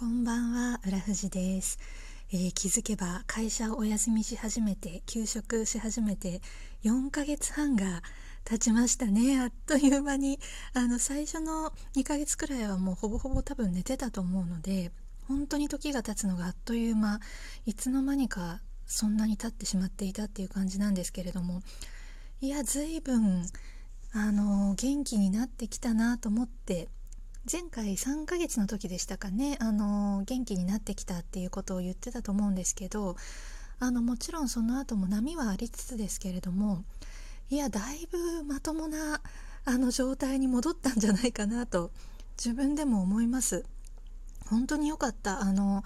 [0.00, 1.78] こんばんは、浦富士です、
[2.32, 6.40] えー、気づけば会社をお休みし始めて、休職し始めて
[6.84, 8.02] 4ヶ月半が
[8.46, 9.38] 経ちましたね。
[9.42, 10.38] あっという間に。
[10.72, 14.90] あの、最初の2ヶ月くらいはもうほぼほぼ多分寝てたと思うので、
[15.28, 17.20] 本当に時が経つのがあっという間、
[17.66, 21.60] いつの間にかそんなに経ってしまっていたっていう感じなんですけれども、
[22.40, 23.46] いや、随分、
[24.14, 26.88] あの、元気になってきたなと思って、
[27.50, 29.56] 前回3ヶ月の時でしたかね。
[29.60, 33.16] あの元気になってきたっていうことを言ってたと思うんですけど
[33.78, 36.84] あのもちろんその後も波はありつつですけれども
[37.48, 39.22] いやだいぶまともな
[39.64, 41.90] あの状態に戻ったんじゃないかなと
[42.36, 43.64] 自分でも思います。
[44.48, 45.40] 本当に良かった。
[45.40, 45.82] あの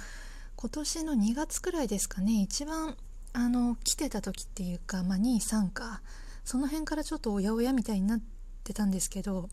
[0.56, 2.40] 今年の2月くらいですかね。
[2.42, 2.96] 一番
[3.32, 6.02] あの来てた時っていうか、まあ、23か
[6.44, 8.20] その辺からちょっとおやおやみたいになっ
[8.62, 9.48] てたんですけど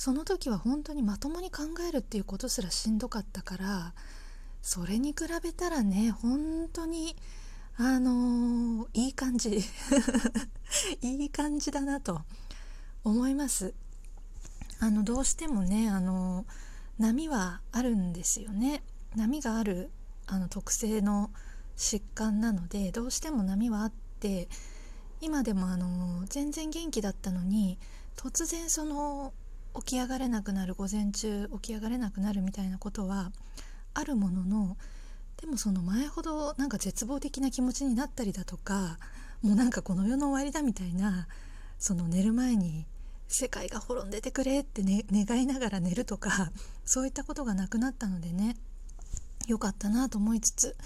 [0.00, 3.92] その時は本当にまともに考えるっていうことすらしんどかったから
[4.62, 7.14] それに比べたらね本当に
[7.76, 9.60] あのー、いい感じ。
[11.02, 12.22] いい感じだなと
[13.04, 13.74] 思います。
[14.78, 16.46] あのどうしてもねあの
[16.98, 18.82] 波はあるんですよね。
[19.16, 19.90] 波がある
[20.26, 21.30] あの特性の
[21.76, 24.48] 疾患なのでどうしても波はあって
[25.20, 27.78] 今でもあの全然元気だったのに
[28.16, 29.34] 突然その
[29.76, 33.32] 起き上がれなくなる午前中起き上がれなくなるみたいなことは
[33.94, 34.76] あるものの
[35.40, 38.98] でもその前ほどなんか絶望的な気持ちになったりだとか
[39.42, 41.26] もうなんかこの世の終わりだみたいな
[41.78, 42.84] その寝る前に
[43.26, 46.50] 世界が滅んでてくれって、ね、願いながら寝るとか
[46.84, 48.56] そういったことがなくなったのでね
[49.46, 50.76] よかったなと思いつつ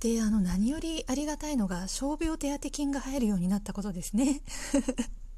[0.00, 4.42] であの何よりありがたいのが傷病手当金が入るようになったことですね。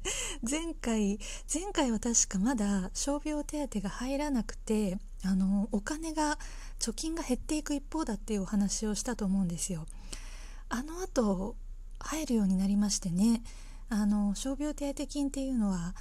[0.49, 1.19] 前回
[1.53, 6.39] 前回は確かまだ傷病手当が入らなくてあのお金が
[6.79, 9.85] 貯金が減っていく一方だっていうお話をしたと思うんですよ。
[10.69, 11.55] あの後
[11.99, 13.43] 入るようになりましてね
[13.89, 15.93] あの傷病手当金っていうのは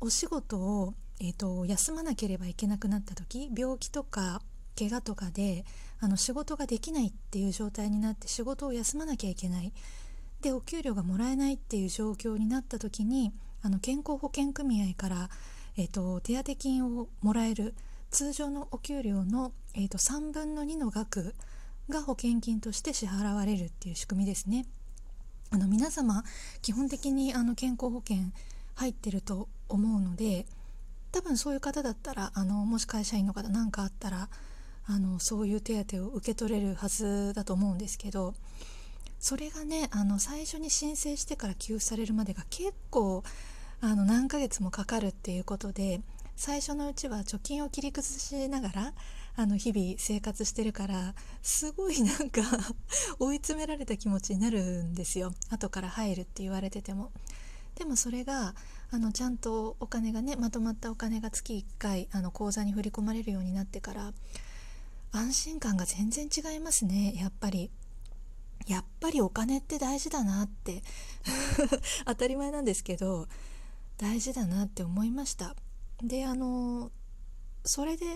[0.00, 4.42] お仕事を、えーと、休まなければいけなくなった時病気とか
[4.78, 5.64] 怪我とかで
[6.00, 9.72] あの仕事ができないっていう状態になって仕事を休まなきゃいけない
[10.46, 15.28] でお給料がもらえないっていう状況になった時にあの健康保険組合から、
[15.76, 17.74] えーと、手当金をもらえる
[18.12, 21.34] 通常のお給料の、えーと、3分の2の額
[21.88, 24.66] が保険金として支払われるっていう仕組みですね。
[25.50, 26.22] あの皆様
[26.62, 28.18] 基本的にあの健康保険
[28.76, 30.46] 入ってると思うので
[31.10, 34.28] 多分そういう方だったらあのもし会社員の方何かあったら
[34.86, 38.34] あのそういう手当を受け取れるはずだと思うんですけど
[39.26, 43.24] それがねあの最初に申請してから給付されるまでが結構
[43.80, 46.00] あの何ヶ月もかかるっていうことで
[46.36, 48.92] 最初のうちは貯金を切り崩しながら
[49.34, 52.40] あの日々生活してるからすごいなんか
[53.18, 57.10] 追い詰められた気持ちになるんですよ後から入るって言われてても。
[57.74, 58.54] でもそれが
[58.92, 64.12] あのちゃんとお金がねまとまったお金が月1回あの口座に振り込まれるようになってから
[65.10, 67.72] 安心感が全然違いますねやっぱり。
[68.66, 70.82] やっぱりお金って大事だなって。
[72.06, 73.26] 当たり前なんですけど
[73.98, 75.56] 大事だなって思いました。
[76.02, 76.90] であの
[77.64, 78.06] それで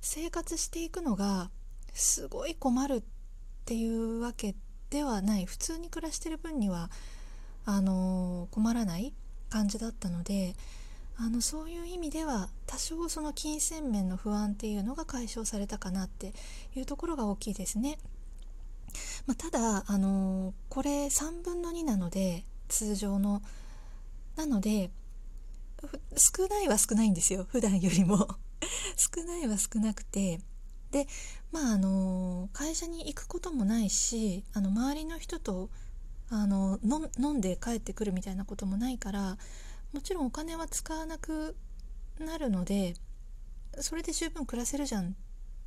[0.00, 1.50] 生活していくのが
[1.94, 3.02] すごい困るっ
[3.64, 4.54] ていうわけ
[4.90, 5.46] ではない。
[5.46, 6.90] 普通に暮らしてる分には
[7.64, 9.14] あの困らない
[9.50, 10.56] 感じだったので
[11.16, 16.32] あのそういう意味では多少その金銭面の不安っていうのが解消されたかなって
[16.74, 17.98] いうところが大きいですね。
[19.28, 23.42] まあ、ただ、あのー、これ3分の2なので通常の。
[24.36, 24.90] なので
[26.16, 28.26] 少ないは少ないんですよ普段よりも。
[28.96, 30.40] 少ないは少なくて。
[30.92, 31.06] で
[31.52, 35.68] まああの、会社に行くこともないしあの周りの人と
[36.30, 39.36] あの飲んで帰ってくるみたいなこともないから
[39.92, 41.54] もちろんお金は使わなく
[42.18, 42.94] なるので
[43.80, 45.12] それで十分暮らせるじゃんっ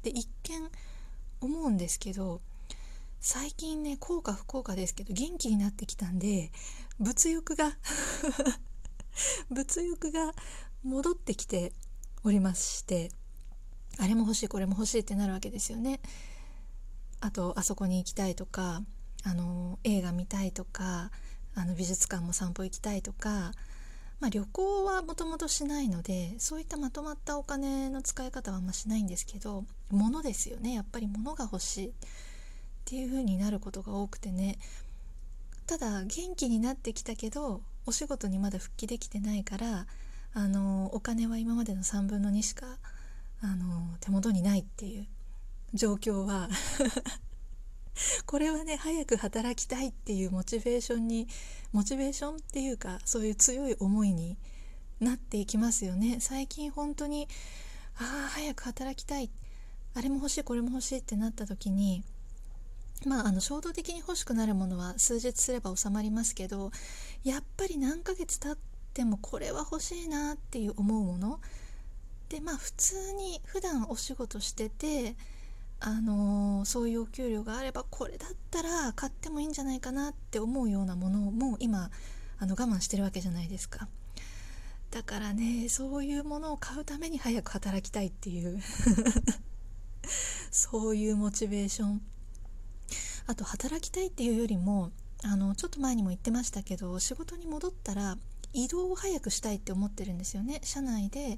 [0.02, 0.70] て一見
[1.42, 2.42] 思うんですけど
[3.24, 6.52] 最近ね効果不効果ですけど元気になってきたんで
[7.00, 7.78] 物欲が
[9.52, 10.34] 物欲が
[10.84, 11.72] 戻ってきて
[12.24, 13.12] おりまして
[14.00, 16.00] あれも欲しいこれも欲しいってなるわけですよね。
[17.20, 18.82] あとあそこに行きたいとか
[19.24, 21.12] あの映画見たいとか
[21.54, 23.52] あの美術館も散歩行きたいとか、
[24.20, 31.94] まあ、旅行はもともとしないのでそういったまとまったお金の使い方はあんましないんですけど物ですよねやっぱり物が欲しい。
[32.82, 34.58] っていう風になることが多くてね。
[35.68, 39.86] ただ元気になってきたけどお仕事にまだ復帰できてないから
[40.34, 42.66] あのお金は今までの3分の2しか
[43.42, 45.08] あの手元にないっていう
[45.74, 46.50] 状況は
[48.26, 51.28] これはね早く働きたいっていうモチベーションに
[51.72, 54.38] モチベーションっていうかそういう強い思いに
[55.00, 56.20] なっていきますよね。
[56.20, 57.28] 最近本当に
[57.96, 59.32] ああ早く働きたい。
[59.94, 62.04] あれも欲しいこれも欲しいってなった時に
[63.06, 66.72] まあ、あの衝動的に欲しくなるものは数日すれば収まりますけど
[67.24, 68.58] やっぱり何ヶ月経っ
[68.94, 71.40] てもこれは欲しいなっていう思うもの
[72.30, 75.16] でまあ普通に普段お仕事してて
[75.80, 81.90] あのー、そういうお給料があればこれだったら買ってもいいんじゃないかなって思うようなものも今
[82.40, 83.88] あの我慢してるわけじゃないですか。
[84.92, 88.62] だからねそういうものを買うために早く働きたいっていう。
[90.52, 92.11] そういうモチベーション。
[93.32, 94.92] あと働きたいっていうよりも
[95.24, 98.18] あのちょっと前にも言ってましたけど仕事に戻ったら
[98.52, 100.60] 移動を早くしたいって思ってるんですよね。
[100.64, 101.38] 社内で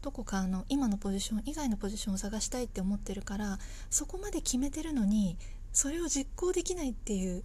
[0.00, 3.58] どこかの今のポジション以外のポジションを探したいって思ってるから
[3.90, 5.36] そこまで決めてるのに
[5.74, 7.42] それを実行できないっていう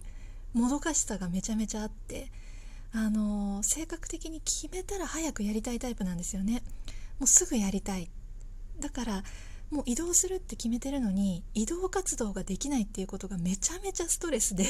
[0.54, 2.32] もどかしさがめちゃめちゃあって
[2.94, 6.62] あの性格的に決めたら早くやりたいタイプなんですよね。
[7.18, 8.08] もうすぐやりたい。
[8.80, 9.22] だから
[9.72, 14.66] もう移動するって決めてるのに移動活動ができないっていうことがめちゃめちゃストレスで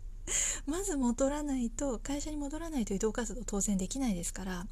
[0.66, 4.66] まず戻らないと会社に戻らないと移動活動当然できないですから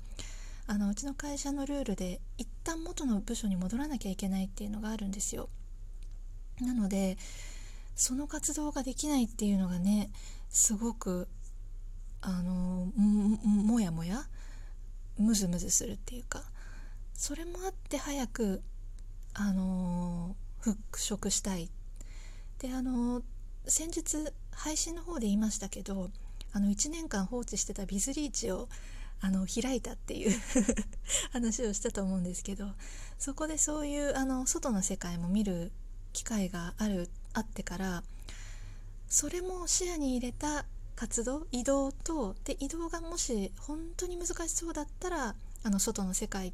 [0.67, 5.49] あのうちの会社のルールで一旦元の部署に戻らなきゃいけないっていうのがあるんですよ。
[6.61, 7.17] なので
[7.97, 10.11] その活動ができないっていうのがね
[10.51, 11.29] すごく
[12.21, 14.29] あのもやもや
[15.19, 16.43] ムズムズするっていうか
[17.15, 18.63] それもあって早く
[19.35, 21.71] あの復職したい。
[22.59, 23.23] であの
[23.67, 26.11] 先日配信の方で言いましたけど
[26.53, 28.69] あの1年間放置してたビズリーチを
[29.21, 30.41] あの開いたっていう
[31.33, 32.73] 話をしたと思うんですけど
[33.19, 35.73] そこでそういうあの外の世界も見る
[36.13, 38.03] 機会があるあってから
[39.09, 46.53] それも視野に入れた活動移動とで移動がもし本当に難しそうだったらあの外の世界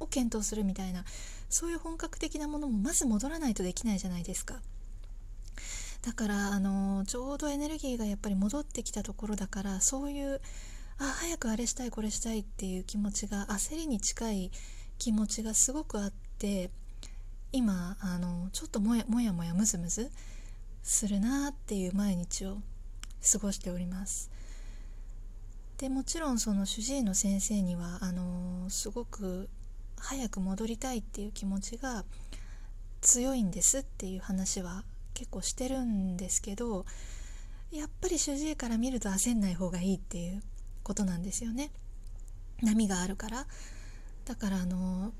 [0.00, 1.04] を検討するみたいな
[1.48, 4.60] そういう本格的なものもまず戻らないとできないじゃないですか。
[6.02, 10.40] だからあのちょうどエネルギーがやっぱり戻ってきたところだからそういう
[10.98, 14.50] あ早くあれしたいこれしたいっていう気持ちが焦りに近い
[14.98, 16.70] 気持ちがすごくあって
[17.52, 20.10] 今あのちょっともやもやもやムズムズ
[20.82, 22.58] するなっていう毎日を
[23.32, 24.30] 過ごしております。
[25.78, 29.48] でもちろんその主治医の先生にはあのすごく
[30.00, 32.04] 早く戻りたいっていう気持ちが
[33.00, 34.84] 強いんですっていう話は
[35.14, 36.84] 結構してるんですけど
[37.70, 40.42] やっぱり主治医から見ると焦んない方がいいっていう
[40.82, 41.70] ことなんですよね。
[42.62, 43.46] 波があるから。
[44.24, 45.12] だからあの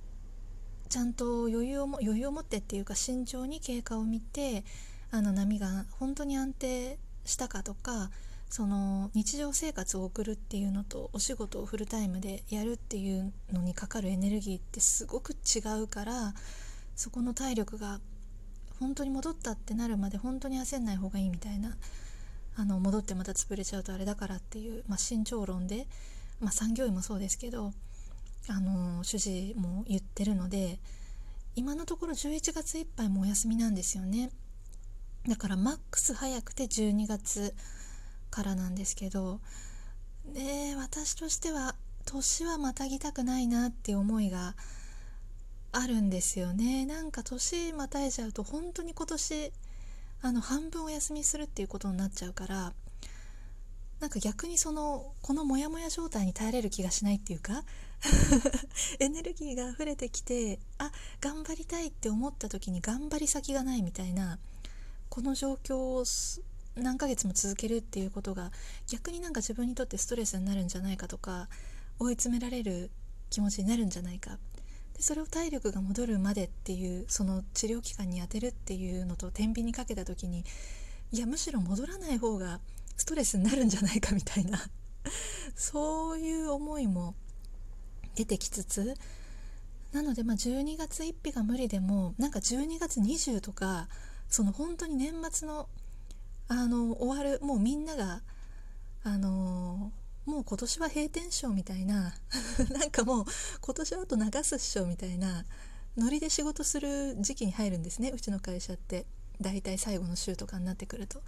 [0.88, 4.64] ちゃんと余裕をも余裕を持ってっていうか慎重に経過を見て
[5.10, 8.10] あの波が本当に安定したかとか
[8.48, 16.34] その日常生活を送るっていうのとお仕事をフルタイムでやるっていうのにかかるエネルギーってすごく違うから
[16.96, 18.00] そこの体力が
[18.80, 21.76] 本当に戻ったってなるまで本当に焦んない方がいいみたいな
[22.56, 25.86] あの戻ってまた潰れちゃうとあれだからっていう、まあ、慎重論で、
[26.40, 27.72] まあ、産業医もそうですけど
[28.48, 30.78] あの主治医も言ってるので
[31.54, 34.30] 今のところ11月いっぱいもお休みなんですよね。
[35.26, 37.52] だからマックス早くて12月
[38.30, 39.40] からなんですけど
[40.32, 44.54] で私としては年はまたぎたくないなって思いが
[45.72, 46.86] あるんですよね。
[46.86, 49.52] なんか年またいじゃうと本当に今年
[50.22, 52.72] あの半分お休みするっていうことになっちゃうから
[54.00, 57.64] なんか逆にそのこのモヤモヤ状態に耐えれる気がしないっていうか
[59.00, 64.38] エネルギーが溢れてきてあ頑張りたいって思った時に頑張り先がないみたいな
[65.08, 66.04] この状況を
[66.78, 68.50] 何ヶ月も続けるっていうことが
[68.86, 71.48] 逆になんか自分にとってストレスになるんじゃないかとか
[71.98, 72.90] 追い詰められる
[73.30, 74.38] 気持ちになるんじゃないか。
[74.94, 80.44] でそれを体力が戻るまでっていうその治療期間に充てるっていうのと天秤にかけた時に
[81.12, 82.60] いやむしろ戻らない方が
[82.96, 84.58] ストレスになるんじゃないかみたいな。
[85.54, 87.14] そういう思いも
[88.14, 88.94] 出てきつつ
[89.92, 93.88] なのでまあ12月1日が無理でもなんか12月20とか
[94.28, 95.68] その本当に年末の
[96.48, 98.22] あの終わるもうみんなが
[99.04, 99.92] あの
[100.26, 102.14] もう今年は閉店ショーみたいな
[102.70, 103.24] なんかもう
[103.60, 105.44] 今年はあと流すっしょみたいな
[105.96, 109.06] ノリで仕事する時期に入るんですねうちの会社って。
[109.40, 111.20] 大体最後の週とかになってくると。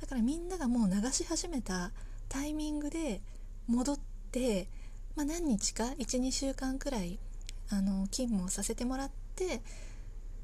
[0.00, 1.90] だからみんながもう流し始めた
[2.28, 3.20] タイミングで
[3.66, 3.98] 戻っ
[4.30, 4.68] て、
[5.16, 7.18] まあ、何日か12週間くらい
[7.68, 9.60] あの勤務をさせてもらって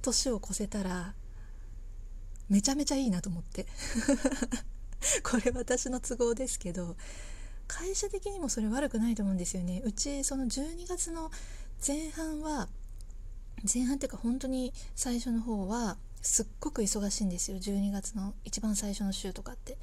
[0.02, 1.14] 年を越せたら
[2.48, 3.66] めちゃめちゃいいなと思って。
[5.22, 6.96] これ私の都合ですけど
[7.66, 9.82] 会社的にもそれ悪くないと思うんですよね。
[9.84, 11.30] うちその12月の
[11.86, 12.68] 前半は
[13.72, 17.58] 前半っていうか本当に最初の方はすっごく忙しいんですよ。
[17.58, 19.78] 12月の一番最初の週とかって。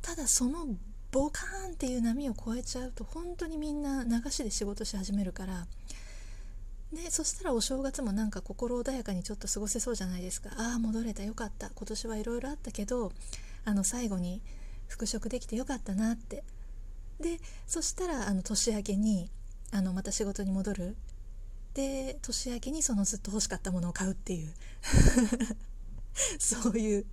[0.00, 0.66] ただその
[1.12, 5.66] ボカーンっていう波を越えちゃうと本当にみんな流しで仕事し始めるから
[6.92, 10.50] でそしたらお正月もなんか心穏やかにちょっと過ごせそうじゃないですか。
[10.58, 11.70] ああ戻れたよかった。
[11.70, 13.12] 今年はいろいろあったけど
[13.64, 14.42] あの最後に
[14.88, 16.44] 復職できてよかったなって。
[17.18, 19.30] でそしたらあの年明けに
[19.70, 20.96] あのまた仕事に戻る。
[21.72, 24.52] で年明けにそのずっと欲しかったものを買うっていう。
[26.38, 27.06] そういう。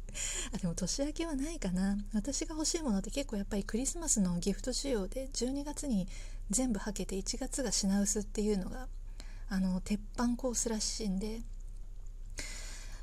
[0.54, 1.98] あでも年明けはないかな。
[2.14, 6.10] 私が欲しいものって結構やっぱりクリスマスのギフト仕様で12月に
[6.50, 8.90] 全部はけて1月が品薄っていうのが
[9.50, 11.42] あの鉄板コースらしいんで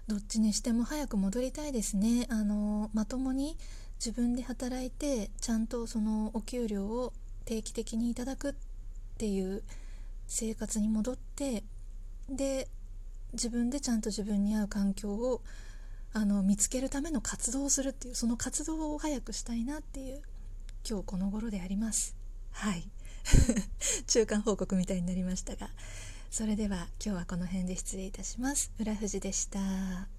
[0.07, 2.27] どっちにしても早く戻りたいですね。
[2.31, 3.57] あのまともに
[3.99, 7.13] 自分で働いてちゃんとそのお給料を
[7.45, 8.55] 定期的にいただくっ
[9.19, 9.63] ていう
[10.29, 11.65] 生活に戻って
[12.29, 12.69] で
[13.33, 15.43] 自分でちゃんと自分に合う環境を
[16.13, 20.23] あの見つけるための活動をするっていうその活動を早くしたいなっていう
[20.89, 22.15] 今日この頃であります。
[22.53, 22.89] はい。
[24.07, 25.69] 中間報告みたいになりましたが。
[26.31, 28.73] それでは今日はこの辺で失礼いたします。
[28.79, 30.16] 浦富士でした。